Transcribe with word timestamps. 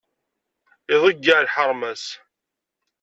Iḍeyyeε 0.93 1.37
lḥerma-s. 1.45 2.05